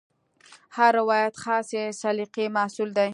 [0.75, 3.07] هر روایت خاصې سلیقې محصول دی.